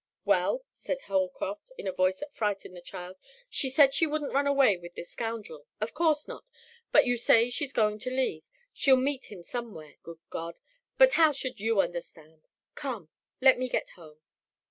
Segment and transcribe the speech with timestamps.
[0.25, 3.17] "Well," said Holcroft, in a voice that frightened the child,
[3.51, 6.49] "she said she wouldn't run away with this scoundrel of course not
[6.91, 8.49] but you say she's going to leave.
[8.73, 10.55] She'll meet him somewhere good God!
[10.97, 12.47] But how should you understand?
[12.73, 13.09] Come,
[13.41, 14.17] let me get home!"